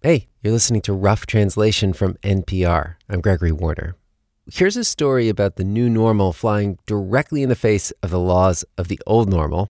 [0.00, 2.94] Hey, you're listening to Rough Translation from NPR.
[3.08, 3.96] I'm Gregory Warner.
[4.48, 8.64] Here's a story about the new normal flying directly in the face of the laws
[8.78, 9.66] of the old normal.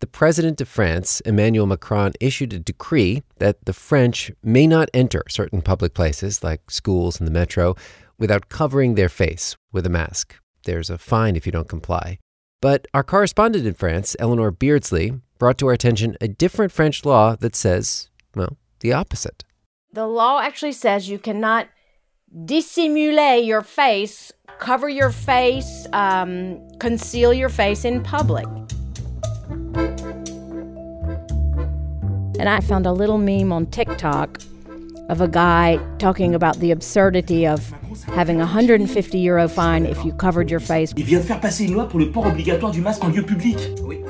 [0.00, 5.22] The president of France, Emmanuel Macron, issued a decree that the French may not enter
[5.28, 7.76] certain public places like schools and the metro
[8.18, 10.34] without covering their face with a mask.
[10.64, 12.18] There's a fine if you don't comply.
[12.60, 17.36] But our correspondent in France, Eleanor Beardsley, brought to our attention a different French law
[17.36, 19.44] that says, well, the opposite.
[19.92, 21.66] The law actually says you cannot
[22.44, 28.46] dissimulate your face, cover your face, um, conceal your face in public.
[32.38, 34.40] And I found a little meme on TikTok
[35.08, 40.12] of a guy talking about the absurdity of having a 150 euro fine if you
[40.12, 40.92] covered your face.
[40.96, 43.22] Il vient de faire passer une loi pour le port obligatoire du masque en lieu
[43.22, 43.56] public.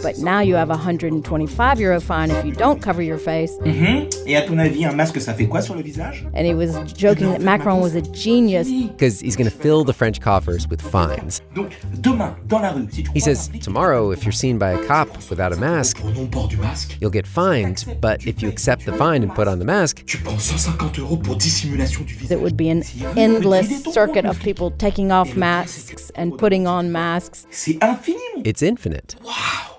[0.02, 3.52] But now you have a 125 euro fine if you don't cover your face.
[3.64, 4.08] Mhm.
[4.26, 6.70] Et à ton avis, un masque, ça fait quoi sur le visage And he was
[6.96, 8.68] joking that Macron was a genius.
[8.68, 11.40] Because he's going to fill the French coffers with fines.
[11.54, 14.78] Donc, demain, dans la rue, si tu He says tomorrow, if you're seen by a
[14.86, 17.84] cop without a mask, pour non-port du masque, you'll get fined.
[18.00, 21.16] But if you accept the fine and put on the mask, tu prends 150 euros
[21.16, 22.38] pour dissimulation du visage.
[22.38, 22.82] It would be an
[23.16, 27.46] endless circuit of people taking off masks and putting on masks.
[27.50, 29.16] C'est infini, mon it's infinite.
[29.22, 29.70] Wow.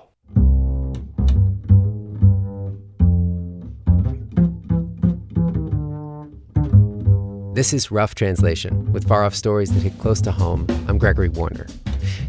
[7.53, 10.65] This is Rough Translation with far off stories that hit close to home.
[10.87, 11.67] I'm Gregory Warner.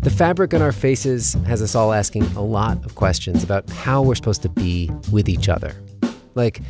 [0.02, 4.02] The fabric on our faces has us all asking a lot of questions about how
[4.02, 5.76] we're supposed to be with each other.
[6.34, 6.60] Like,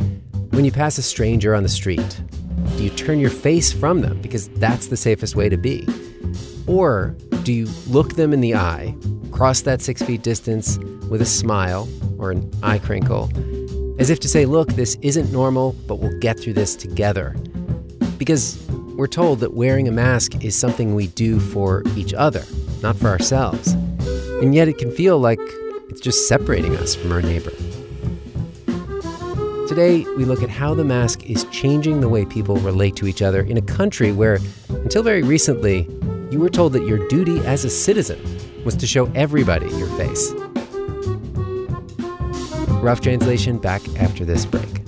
[0.51, 2.21] when you pass a stranger on the street,
[2.77, 5.87] do you turn your face from them because that's the safest way to be?
[6.67, 8.95] Or do you look them in the eye,
[9.31, 13.31] cross that six feet distance with a smile or an eye crinkle,
[13.99, 17.37] as if to say, look, this isn't normal, but we'll get through this together?
[18.19, 18.63] Because
[18.97, 22.45] we're told that wearing a mask is something we do for each other,
[22.83, 23.73] not for ourselves.
[24.43, 25.41] And yet it can feel like
[25.89, 27.53] it's just separating us from our neighbor.
[29.73, 33.23] Today, we look at how the mask is changing the way people relate to each
[33.23, 34.39] other in a country where,
[34.69, 35.89] until very recently,
[36.31, 38.21] you were told that your duty as a citizen
[38.67, 40.31] was to show everybody your face.
[42.83, 44.83] Rough translation back after this break.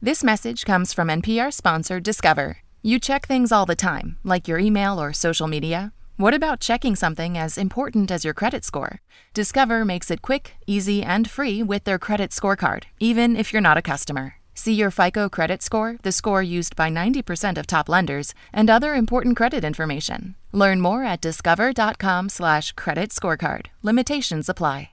[0.00, 2.58] This message comes from NPR sponsor Discover.
[2.84, 5.92] You check things all the time, like your email or social media.
[6.18, 8.98] What about checking something as important as your credit score?
[9.34, 13.78] Discover makes it quick, easy, and free with their credit scorecard, even if you're not
[13.78, 14.34] a customer.
[14.52, 18.96] See your FICO credit score, the score used by 90% of top lenders, and other
[18.96, 20.34] important credit information.
[20.50, 23.66] Learn more at discover.com/slash credit scorecard.
[23.84, 24.90] Limitations apply.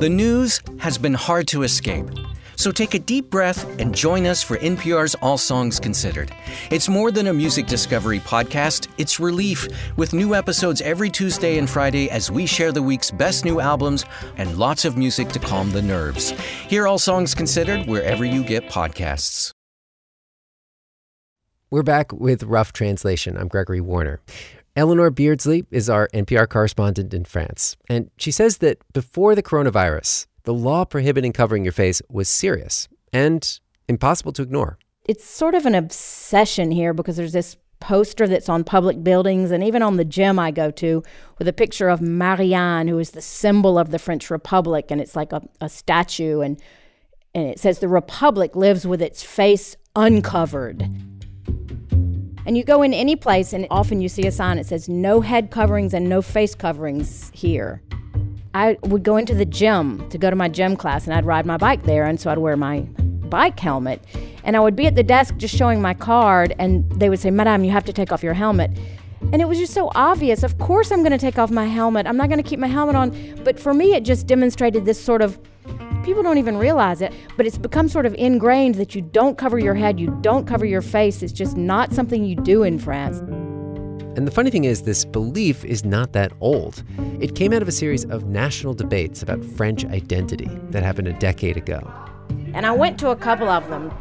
[0.00, 2.06] The news has been hard to escape.
[2.56, 6.34] So take a deep breath and join us for NPR's All Songs Considered.
[6.72, 11.70] It's more than a music discovery podcast, it's relief, with new episodes every Tuesday and
[11.70, 14.04] Friday as we share the week's best new albums
[14.36, 16.30] and lots of music to calm the nerves.
[16.68, 19.52] Hear All Songs Considered wherever you get podcasts.
[21.70, 23.36] We're back with Rough Translation.
[23.36, 24.20] I'm Gregory Warner.
[24.76, 30.26] Eleanor Beardsley is our NPR correspondent in France, and she says that before the coronavirus,
[30.42, 34.78] the law prohibiting covering your face was serious and impossible to ignore.
[35.04, 39.62] It's sort of an obsession here because there's this poster that's on public buildings and
[39.62, 41.04] even on the gym I go to
[41.38, 45.14] with a picture of Marianne, who is the symbol of the French Republic, and it's
[45.14, 46.60] like a, a statue and
[47.32, 50.88] and it says the Republic lives with its face uncovered.
[52.46, 55.20] And you go in any place, and often you see a sign that says no
[55.20, 57.82] head coverings and no face coverings here.
[58.52, 61.46] I would go into the gym to go to my gym class, and I'd ride
[61.46, 62.80] my bike there, and so I'd wear my
[63.28, 64.04] bike helmet.
[64.44, 67.30] And I would be at the desk just showing my card, and they would say,
[67.30, 68.70] Madame, you have to take off your helmet.
[69.32, 70.42] And it was just so obvious.
[70.42, 72.06] Of course, I'm going to take off my helmet.
[72.06, 73.42] I'm not going to keep my helmet on.
[73.42, 75.38] But for me, it just demonstrated this sort of
[76.04, 79.58] people don't even realize it, but it's become sort of ingrained that you don't cover
[79.58, 81.22] your head, you don't cover your face.
[81.22, 83.18] It's just not something you do in France.
[84.16, 86.84] And the funny thing is, this belief is not that old.
[87.20, 91.14] It came out of a series of national debates about French identity that happened a
[91.14, 91.92] decade ago.
[92.52, 93.92] And I went to a couple of them.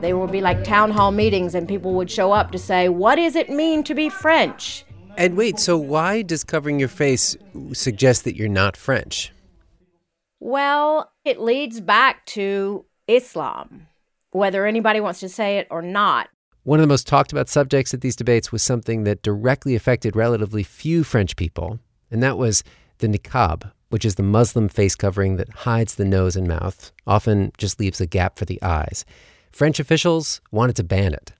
[0.00, 3.16] They would be like town hall meetings, and people would show up to say, What
[3.16, 4.84] does it mean to be French?
[5.18, 7.36] And wait, so why does covering your face
[7.72, 9.32] suggest that you're not French?
[10.38, 13.88] Well, it leads back to Islam,
[14.30, 16.28] whether anybody wants to say it or not.
[16.62, 20.14] One of the most talked about subjects at these debates was something that directly affected
[20.14, 21.80] relatively few French people,
[22.12, 22.62] and that was
[22.98, 27.50] the niqab, which is the Muslim face covering that hides the nose and mouth, often
[27.58, 29.04] just leaves a gap for the eyes.
[29.50, 31.32] French officials wanted to ban it.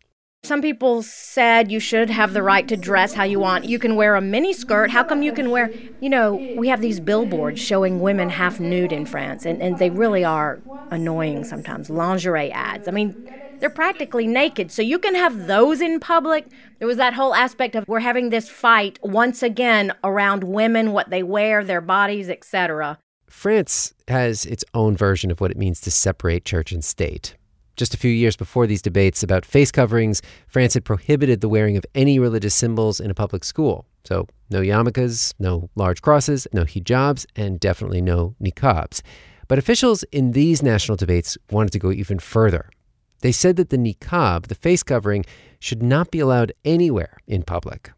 [0.48, 3.66] Some people said you should have the right to dress how you want.
[3.66, 4.90] You can wear a mini skirt.
[4.90, 5.70] How come you can wear,
[6.00, 9.90] you know, we have these billboards showing women half nude in France, and, and they
[9.90, 10.58] really are
[10.90, 11.90] annoying sometimes.
[11.90, 12.88] Lingerie ads.
[12.88, 13.14] I mean,
[13.60, 14.72] they're practically naked.
[14.72, 16.46] So you can have those in public.
[16.78, 21.10] There was that whole aspect of we're having this fight once again around women, what
[21.10, 22.98] they wear, their bodies, etc.
[23.28, 27.34] France has its own version of what it means to separate church and state.
[27.78, 31.76] Just a few years before these debates about face coverings, France had prohibited the wearing
[31.76, 33.86] of any religious symbols in a public school.
[34.02, 39.00] So, no yarmulkes, no large crosses, no hijabs, and definitely no niqabs.
[39.46, 42.68] But officials in these national debates wanted to go even further.
[43.20, 45.24] They said that the niqab, the face covering,
[45.60, 47.92] should not be allowed anywhere in public.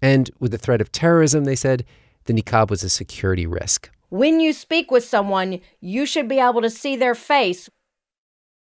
[0.00, 1.84] And with the threat of terrorism, they said
[2.26, 3.90] the niqab was a security risk.
[4.10, 7.68] When you speak with someone, you should be able to see their face.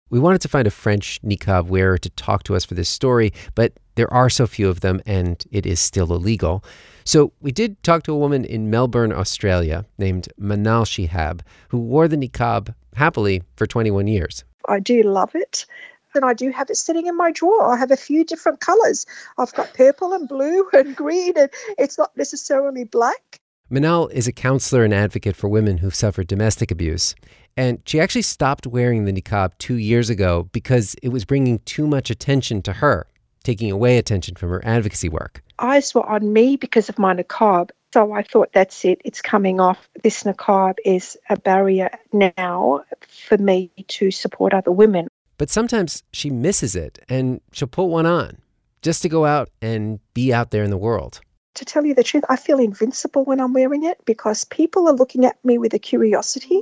[0.08, 3.32] We wanted to find a French niqab wearer to talk to us for this story,
[3.56, 6.62] but there are so few of them and it is still illegal.
[7.04, 12.06] So we did talk to a woman in Melbourne, Australia, named Manal Shihab, who wore
[12.06, 14.44] the niqab happily for 21 years.
[14.68, 15.66] I do love it.
[16.14, 17.66] And I do have it sitting in my drawer.
[17.66, 19.06] I have a few different colors.
[19.38, 23.40] I've got purple and blue and green, and it's not necessarily black.
[23.70, 27.16] Manal is a counselor and advocate for women who've suffered domestic abuse.
[27.56, 31.86] And she actually stopped wearing the niqab two years ago because it was bringing too
[31.86, 33.06] much attention to her,
[33.44, 35.42] taking away attention from her advocacy work.
[35.58, 37.70] Eyes were on me because of my niqab.
[37.94, 39.88] So I thought, that's it, it's coming off.
[40.02, 45.08] This niqab is a barrier now for me to support other women.
[45.38, 48.38] But sometimes she misses it and she'll put one on
[48.82, 51.20] just to go out and be out there in the world.
[51.56, 54.92] To tell you the truth, I feel invincible when I'm wearing it because people are
[54.92, 56.60] looking at me with a curiosity.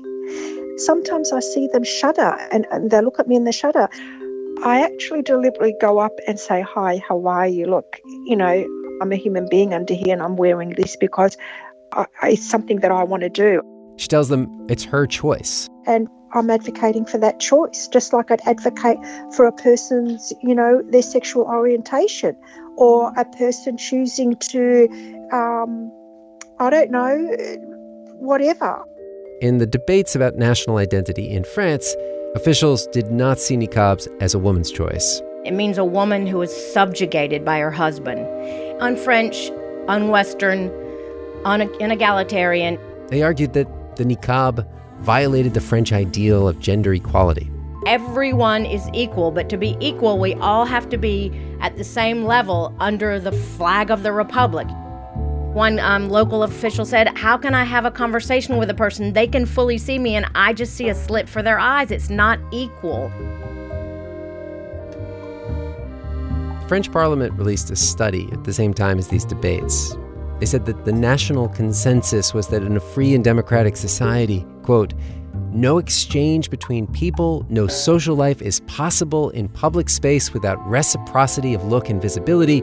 [0.77, 3.89] Sometimes I see them shudder and, and they look at me and they shudder.
[4.63, 7.67] I actually deliberately go up and say, Hi, how are you?
[7.67, 8.65] Look, you know,
[9.03, 11.37] I'm a human being under here and I'm wearing this because
[11.93, 13.63] I, it's something that I want to do.
[13.97, 15.69] She tells them it's her choice.
[15.87, 18.99] And I'm advocating for that choice, just like I'd advocate
[19.35, 22.37] for a person's, you know, their sexual orientation
[22.77, 24.89] or a person choosing to,
[25.33, 25.93] um,
[26.59, 27.37] I don't know,
[28.19, 28.83] whatever.
[29.41, 31.95] In the debates about national identity in France,
[32.35, 35.23] officials did not see niqabs as a woman's choice.
[35.45, 38.27] It means a woman who is subjugated by her husband.
[38.81, 39.51] Un-French,
[39.89, 40.71] un-Western,
[41.45, 42.79] un-inegalitarian.
[43.09, 44.67] They argued that the niqab
[45.01, 47.51] violated the French ideal of gender equality.
[47.87, 51.31] Everyone is equal, but to be equal, we all have to be
[51.65, 54.69] at the same level under the flag of the Republic.
[55.55, 59.15] One um, local official said, How can I have a conversation with a person?
[59.15, 61.91] They can fully see me, and I just see a slit for their eyes.
[61.91, 63.09] It's not equal.
[66.61, 69.97] The French parliament released a study at the same time as these debates.
[70.41, 74.93] They said that the national consensus was that in a free and democratic society, quote,
[75.55, 81.65] no exchange between people, no social life is possible in public space without reciprocity of
[81.65, 82.61] look and visibility.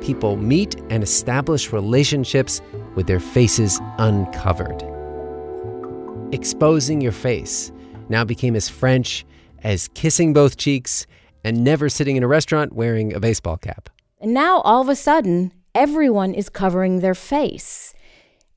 [0.00, 2.60] People meet and establish relationships
[2.96, 4.82] with their faces uncovered.
[6.32, 7.70] Exposing your face
[8.08, 9.24] now became as French
[9.62, 11.06] as kissing both cheeks
[11.44, 13.88] and never sitting in a restaurant wearing a baseball cap.
[14.20, 17.93] And now all of a sudden, everyone is covering their face.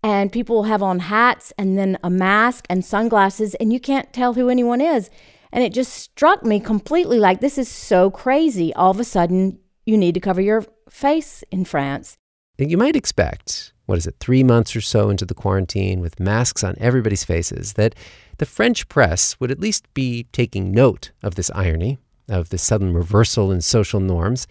[0.08, 4.36] And people have on hats and then a mask and sunglasses, and you can't tell
[4.36, 5.10] who anyone is.
[5.52, 8.74] And it just struck me completely like this is so crazy.
[8.74, 12.16] All of a sudden, you need to cover your face in France.
[12.58, 16.64] You might expect, what is it, three months or so into the quarantine with masks
[16.64, 17.94] on everybody's faces, that
[18.38, 21.98] the French press would at least be taking note of this irony,
[22.30, 24.48] of this sudden reversal in social norms.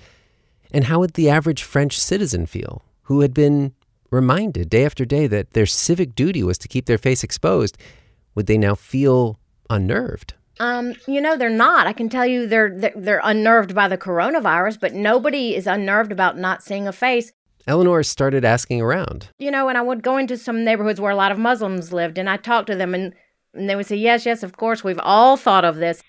[0.70, 3.72] And how would the average French citizen feel who had been
[4.10, 7.76] reminded day after day that their civic duty was to keep their face exposed?
[8.34, 9.38] Would they now feel
[9.70, 10.34] unnerved?
[10.58, 11.86] Um, you know, they're not.
[11.86, 16.12] I can tell you they're, they're they're unnerved by the coronavirus, but nobody is unnerved
[16.12, 17.32] about not seeing a face.
[17.66, 19.28] Eleanor started asking around.
[19.38, 22.16] You know, and I would go into some neighborhoods where a lot of Muslims lived,
[22.16, 23.12] and I talked to them, and,
[23.52, 26.00] and they would say, "Yes, yes, of course, we've all thought of this."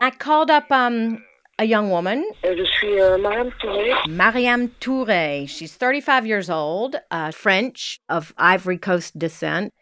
[0.00, 1.22] I called up um,
[1.62, 2.28] a young woman.
[2.42, 4.08] Je suis Mariam Touré.
[4.08, 5.48] Mariam Touré.
[5.48, 9.72] She's 35 years old, uh, French, of Ivory Coast descent.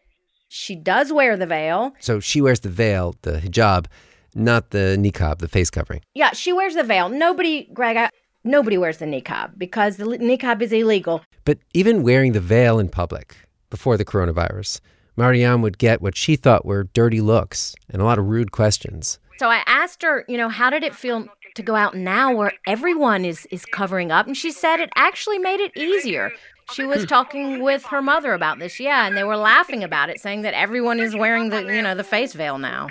[0.50, 1.92] She does wear the veil.
[2.00, 3.86] So she wears the veil, the hijab,
[4.34, 6.02] not the niqab, the face covering.
[6.14, 7.08] Yeah, she wears the veil.
[7.08, 8.10] Nobody, Greg, I,
[8.44, 11.22] nobody wears the niqab because the li- niqab is illegal.
[11.46, 13.36] But even wearing the veil in public
[13.70, 14.80] before the coronavirus,
[15.16, 19.18] Mariam would get what she thought were dirty looks and a lot of rude questions.
[19.38, 22.52] So I asked her, you know, how did it feel to go out now where
[22.66, 24.26] everyone is is covering up?
[24.26, 26.32] And she said it actually made it easier.
[26.72, 30.20] She was talking with her mother about this, yeah, and they were laughing about it,
[30.20, 32.86] saying that everyone is wearing the, you know, the face veil now.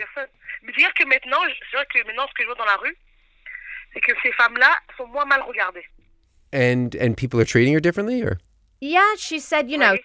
[0.61, 1.39] Mais dire que maintenant,
[1.71, 2.95] c'est vrai que maintenant, ce que je vois dans la rue,
[3.93, 5.85] c'est que ces femmes-là sont moins mal regardées.
[6.51, 8.39] And and people are treating her differently, or
[8.81, 9.97] Yeah, she said, you know,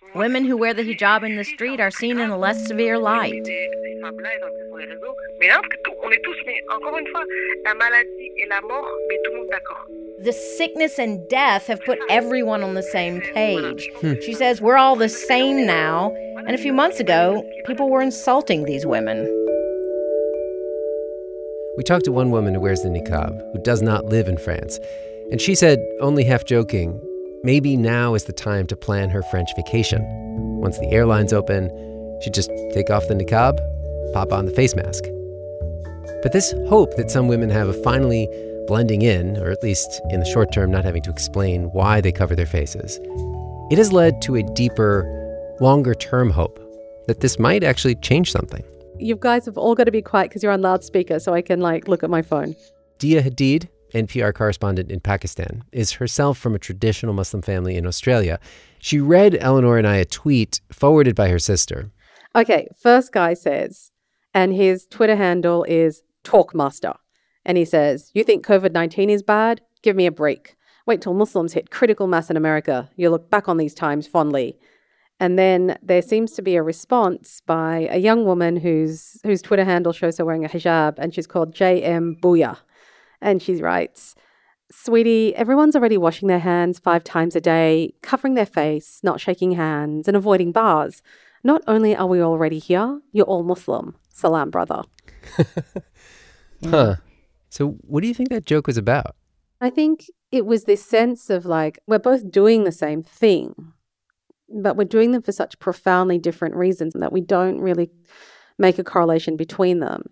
[0.00, 1.90] C'est plus un- c'est parce que women who wear the hijab in the street are
[1.90, 3.44] seen in a less severe light.
[3.44, 5.14] Ces, ces femmes-là, elles sont sur les réseaux.
[5.40, 7.22] Mais là, parce que tout- on est tous, mais encore une fois,
[7.64, 9.86] la maladie et la mort, mais tout le monde d'accord.
[10.24, 13.90] The sickness and death have put everyone on the same page.
[14.00, 14.14] Hmm.
[14.22, 16.12] She says we're all the same now,
[16.46, 19.26] and a few months ago, people were insulting these women.
[21.76, 24.80] We talked to one woman who wears the niqab, who does not live in France.
[25.30, 26.98] And she said, only half joking,
[27.42, 30.02] maybe now is the time to plan her French vacation.
[30.60, 31.70] Once the airlines open,
[32.22, 33.58] she'd just take off the niqab,
[34.12, 35.04] pop on the face mask.
[36.22, 38.28] But this hope that some women have of finally
[38.66, 42.12] blending in, or at least in the short term, not having to explain why they
[42.12, 42.98] cover their faces,
[43.70, 45.04] it has led to a deeper,
[45.60, 46.58] longer term hope
[47.06, 48.64] that this might actually change something.
[48.98, 51.60] You guys have all got to be quiet because you're on loudspeaker, so I can
[51.60, 52.56] like look at my phone.
[52.98, 58.38] Dia Hadid, NPR correspondent in Pakistan, is herself from a traditional Muslim family in Australia.
[58.78, 61.90] She read Eleanor and I a tweet forwarded by her sister.
[62.34, 63.92] Okay, first guy says,
[64.34, 66.96] and his Twitter handle is Talkmaster.
[67.44, 69.62] And he says, You think COVID 19 is bad?
[69.82, 70.56] Give me a break.
[70.84, 72.90] Wait till Muslims hit critical mass in America.
[72.96, 74.58] You'll look back on these times fondly.
[75.18, 79.64] And then there seems to be a response by a young woman whose whose Twitter
[79.64, 82.58] handle shows her wearing a hijab, and she's called JM Booyah.
[83.20, 84.14] And she writes,
[84.70, 89.52] Sweetie, everyone's already washing their hands five times a day, covering their face, not shaking
[89.52, 91.02] hands, and avoiding bars.
[91.44, 93.94] Not only are we already here, you're all Muslim.
[94.12, 94.82] Salam, brother.
[96.64, 96.96] Huh.
[97.50, 99.14] So, what do you think that joke was about?
[99.60, 103.72] I think it was this sense of like, we're both doing the same thing,
[104.48, 107.90] but we're doing them for such profoundly different reasons that we don't really
[108.58, 110.10] make a correlation between them.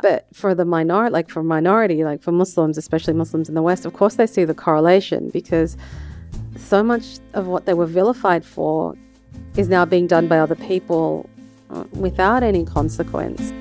[0.00, 3.84] But for the minority, like for minority, like for Muslims, especially Muslims in the West,
[3.84, 5.76] of course they see the correlation because
[6.56, 8.96] so much of what they were vilified for
[9.56, 11.28] is now being done by other people
[11.70, 13.52] uh, without any consequence.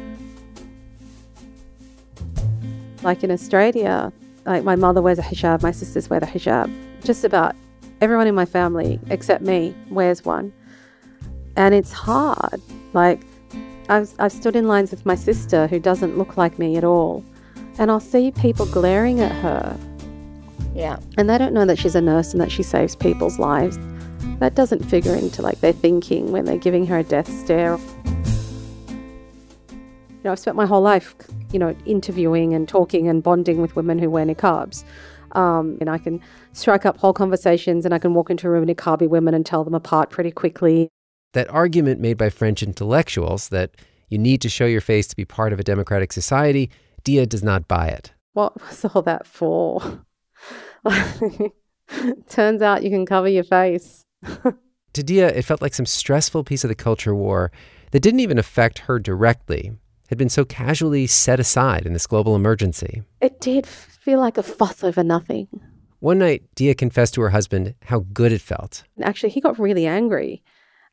[3.04, 4.12] Like in Australia,
[4.46, 6.72] like my mother wears a hijab, my sisters wear the hijab.
[7.04, 7.56] Just about
[8.02, 10.54] everyone in my family, except me, wears one.
[11.56, 12.62] And it's hard.
[12.94, 13.22] Like,
[13.90, 17.24] I've, I've stood in lines with my sister who doesn't look like me at all.
[17.80, 19.78] And I'll see people glaring at her.
[20.74, 21.00] Yeah.
[21.18, 23.80] And they don't know that she's a nurse and that she saves people's lives.
[24.40, 27.78] That doesn't figure into like their thinking when they're giving her a death stare.
[30.10, 31.16] You know, I've spent my whole life,
[31.52, 34.84] you know, interviewing and talking and bonding with women who wear niqabs.
[35.32, 36.22] Um, and I can
[36.54, 39.46] strike up whole conversations and I can walk into a room of niqabi women and
[39.46, 40.90] tell them apart pretty quickly.
[41.34, 43.72] That argument made by French intellectuals that
[44.10, 46.70] you need to show your face to be part of a democratic society,
[47.04, 48.14] Dia does not buy it.
[48.34, 50.06] What was all that for?
[52.30, 54.06] Turns out you can cover your face.
[54.94, 57.52] To Dia, it felt like some stressful piece of the culture war
[57.92, 59.74] that didn't even affect her directly,
[60.10, 63.04] had been so casually set aside in this global emergency.
[63.22, 65.50] It did feel like a fuss over nothing.
[66.00, 68.86] One night, Dia confessed to her husband how good it felt.
[68.96, 70.44] And actually, he got really angry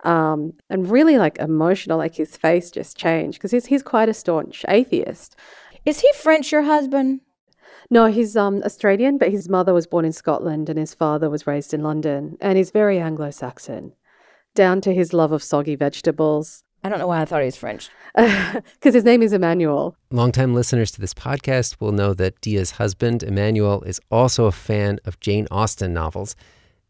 [0.05, 1.99] um, and really like emotional.
[1.99, 5.37] Like his face just changed because he's, he's quite a staunch atheist.
[5.85, 7.21] Is he French, your husband?
[7.91, 11.47] No, he's um, Australian, but his mother was born in Scotland and his father was
[11.47, 12.37] raised in London.
[12.41, 13.93] And he's very Anglo Saxon,
[14.55, 16.63] down to his love of soggy vegetables.
[16.83, 17.89] I don't know why I thought he was French.
[18.15, 19.97] Because his name is Emmanuel.
[20.11, 25.01] Longtime listeners to this podcast will know that Dia's husband, Emmanuel, is also a fan
[25.05, 26.37] of Jane Austen novels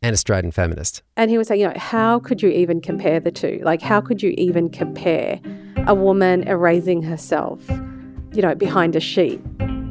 [0.05, 1.03] and a strident feminist.
[1.17, 3.61] And he was saying, you know, how could you even compare the two?
[3.65, 5.41] Like, how could you even compare
[5.87, 7.59] a woman erasing herself,
[8.35, 9.41] you know, behind a sheet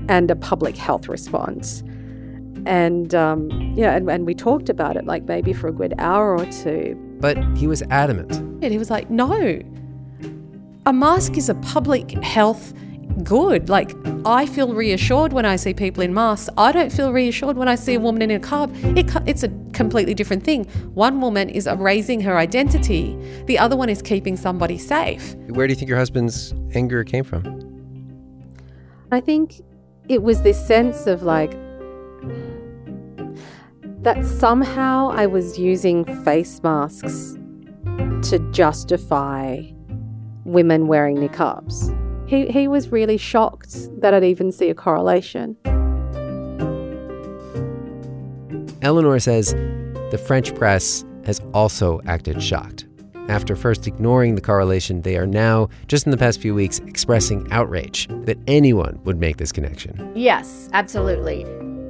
[0.08, 1.82] and a public health response?
[2.68, 6.38] And um, yeah, and, and we talked about it like maybe for a good hour
[6.38, 6.96] or two.
[7.20, 8.34] But he was adamant.
[8.34, 9.60] And he was like, no.
[10.86, 12.72] A mask is a public health
[13.24, 13.70] good.
[13.70, 16.50] Like, I feel reassured when I see people in masks.
[16.58, 18.98] I don't feel reassured when I see a woman in a niqab.
[18.98, 20.66] It, it's a completely different thing.
[20.94, 25.36] One woman is erasing her identity, the other one is keeping somebody safe.
[25.50, 27.44] Where do you think your husband's anger came from?
[29.12, 29.62] I think
[30.10, 31.52] it was this sense of like,
[34.02, 37.38] that somehow I was using face masks
[38.30, 39.62] to justify
[40.46, 42.03] women wearing niqabs.
[42.26, 45.58] He, he was really shocked that I'd even see a correlation.
[48.82, 49.54] Eleanor says
[50.12, 52.86] the French press has also acted shocked.
[53.30, 57.50] After first ignoring the correlation, they are now, just in the past few weeks, expressing
[57.52, 60.12] outrage that anyone would make this connection.
[60.14, 61.46] Yes, absolutely.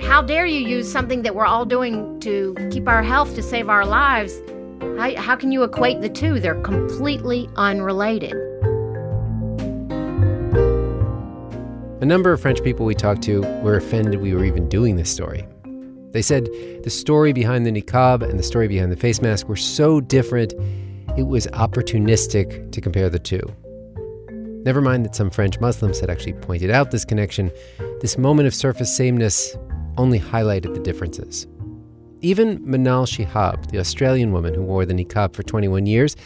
[0.05, 3.69] How dare you use something that we're all doing to keep our health, to save
[3.69, 4.39] our lives?
[4.99, 6.39] How, how can you equate the two?
[6.39, 8.35] They're completely unrelated.
[12.03, 15.09] A number of French people we talked to were offended we were even doing this
[15.09, 15.47] story.
[16.11, 16.49] They said
[16.83, 20.51] the story behind the niqab and the story behind the face mask were so different,
[21.17, 23.39] it was opportunistic to compare the two.
[24.65, 27.49] Never mind that some French Muslims had actually pointed out this connection,
[28.01, 29.55] this moment of surface sameness
[29.97, 31.47] only highlighted the differences.
[32.19, 36.17] Even Manal Shihab, the Australian woman who wore the niqab for 21 years,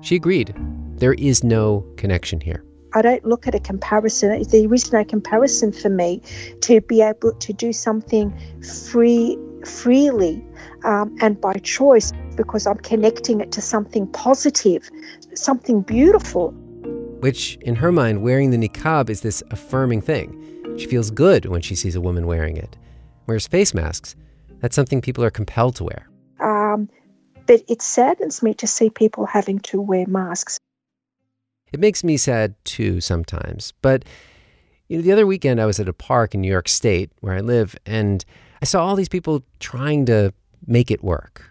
[0.00, 0.52] she agreed
[0.96, 2.64] there is no connection here.
[2.94, 4.42] I don't look at a comparison.
[4.42, 6.20] There is no comparison for me
[6.62, 10.44] to be able to do something free, freely,
[10.84, 14.90] um, and by choice because I'm connecting it to something positive,
[15.34, 16.50] something beautiful.
[17.20, 20.38] Which, in her mind, wearing the niqab is this affirming thing.
[20.76, 22.76] She feels good when she sees a woman wearing it.
[23.26, 24.16] Whereas face masks,
[24.60, 26.08] that's something people are compelled to wear.
[26.40, 26.88] Um,
[27.46, 30.58] but it saddens me to see people having to wear masks.
[31.72, 33.72] It makes me sad too sometimes.
[33.82, 34.04] But
[34.88, 37.34] you know, the other weekend I was at a park in New York State where
[37.34, 38.24] I live, and
[38.60, 40.32] I saw all these people trying to
[40.66, 41.50] make it work.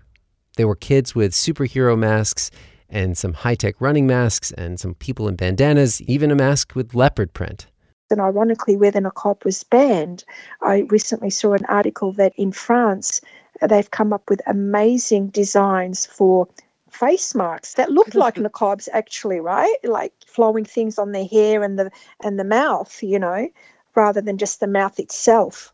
[0.57, 2.51] There were kids with superhero masks
[2.89, 6.93] and some high tech running masks and some people in bandanas, even a mask with
[6.93, 7.67] leopard print.
[8.11, 10.25] And ironically, where the niqab was banned,
[10.61, 13.21] I recently saw an article that in France,
[13.67, 16.47] they've come up with amazing designs for
[16.91, 19.75] face marks that look like niqabs actually right?
[19.83, 21.91] Like flowing things on their hair and the
[22.23, 23.49] and the mouth you know
[23.95, 25.73] rather than just the mouth itself.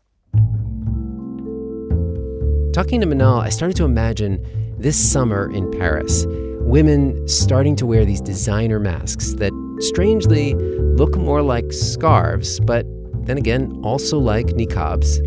[2.72, 4.44] Talking to manal i started to imagine
[4.78, 6.26] this summer in paris
[6.60, 12.86] women starting to wear these designer masks that strangely look more like scarves but
[13.28, 15.18] then again also like niqabs.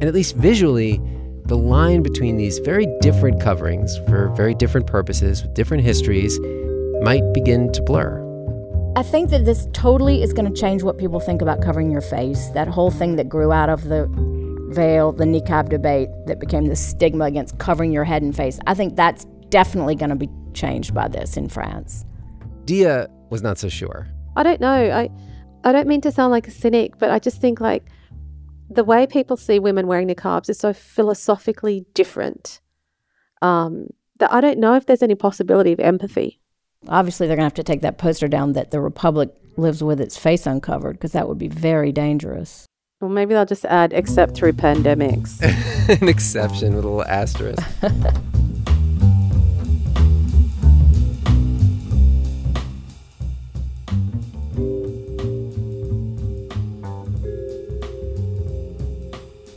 [0.00, 1.00] And at least visually
[1.52, 6.40] the line between these very different coverings for very different purposes with different histories
[7.02, 8.18] might begin to blur.
[8.96, 12.00] I think that this totally is going to change what people think about covering your
[12.00, 12.46] face.
[12.54, 14.08] That whole thing that grew out of the
[14.70, 18.58] veil, the niqab debate that became the stigma against covering your head and face.
[18.66, 22.06] I think that's definitely going to be changed by this in France.
[22.64, 24.08] Dia was not so sure.
[24.36, 24.72] I don't know.
[24.72, 25.10] I
[25.64, 27.84] I don't mean to sound like a cynic, but I just think like
[28.74, 32.60] the way people see women wearing niqabs is so philosophically different
[33.40, 36.40] um, that I don't know if there's any possibility of empathy.
[36.88, 40.00] Obviously, they're going to have to take that poster down that the Republic lives with
[40.00, 42.66] its face uncovered because that would be very dangerous.
[43.00, 45.40] Well, maybe they'll just add except through pandemics.
[46.00, 47.62] An exception with a little asterisk.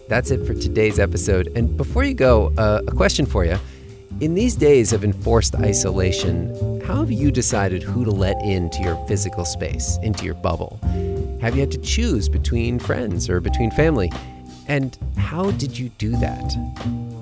[0.08, 1.52] That's it for today's episode.
[1.56, 3.58] And before you go, uh, a question for you.
[4.22, 8.96] In these days of enforced isolation, how have you decided who to let into your
[9.08, 10.80] physical space, into your bubble?
[11.42, 14.12] Have you had to choose between friends or between family?
[14.68, 16.56] And how did you do that?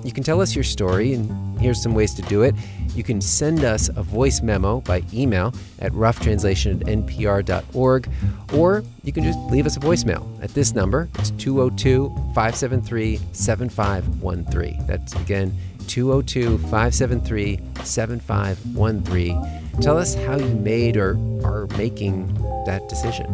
[0.04, 2.54] You can tell us your story, and here's some ways to do it.
[2.94, 8.08] You can send us a voice memo by email at roughtranslation at npr.org,
[8.52, 11.08] or you can just leave us a voicemail at this number.
[11.18, 14.86] It's 202 573 7513.
[14.86, 15.56] That's again
[15.88, 19.80] 202 573 7513.
[19.80, 21.12] Tell us how you made or
[21.44, 22.32] are making
[22.66, 23.26] that decision.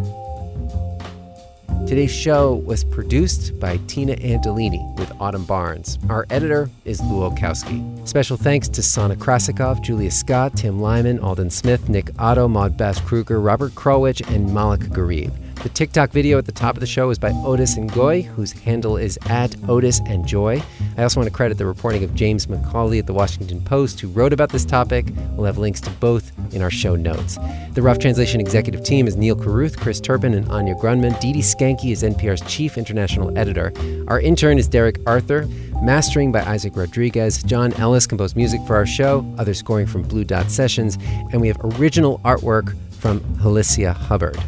[1.87, 5.99] Today's show was produced by Tina Antolini with Autumn Barnes.
[6.09, 8.07] Our editor is Lu Olkowski.
[8.07, 13.01] Special thanks to Sana Krasikov, Julia Scott, Tim Lyman, Alden Smith, Nick Otto, Maud Bass
[13.01, 15.33] Kruger, Robert Krulwich, and Malik Garib.
[15.62, 18.96] The TikTok video at the top of the show is by Otis Ngoy, whose handle
[18.96, 20.62] is at Otis and Joy.
[20.96, 24.09] I also want to credit the reporting of James McAuley at the Washington Post, who
[24.09, 25.12] wrote about this topic.
[25.33, 27.38] We'll have links to both in our show notes.
[27.73, 31.20] The Rough Translation executive team is Neal Carruth, Chris Turpin, and Anya Grundmann.
[31.20, 33.70] Didi Schanche is NPR's chief international editor.
[34.09, 35.46] Our intern is Derek Arthur.
[35.83, 37.42] Mastering by Isaac Rodriguez.
[37.42, 40.96] John Ellis composed music for our show, other scoring from Blue Dot Sessions,
[41.33, 44.42] and we have original artwork from Helicia Hubbard.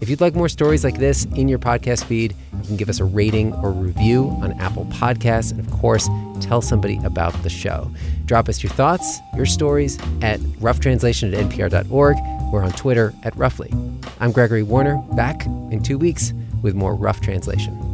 [0.00, 3.00] If you'd like more stories like this in your podcast feed, you can give us
[3.00, 5.50] a rating or review on Apple Podcasts.
[5.50, 6.08] And of course,
[6.40, 7.90] tell somebody about the show.
[8.24, 12.16] Drop us your thoughts, your stories at roughtranslation at npr.org.
[12.50, 13.72] We're on Twitter at Roughly.
[14.20, 16.32] I'm Gregory Warner, back in two weeks
[16.62, 17.89] with more Rough Translation.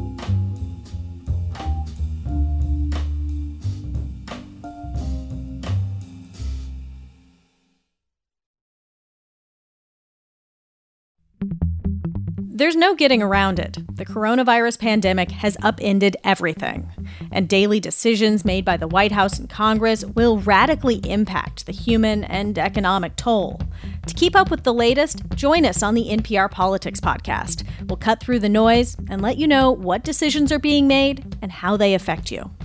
[12.57, 13.77] There's no getting around it.
[13.97, 16.89] The coronavirus pandemic has upended everything,
[17.31, 22.25] and daily decisions made by the White House and Congress will radically impact the human
[22.25, 23.61] and economic toll.
[24.07, 27.63] To keep up with the latest, join us on the NPR Politics podcast.
[27.91, 31.53] We'll cut through the noise and let you know what decisions are being made and
[31.53, 32.56] how they affect you.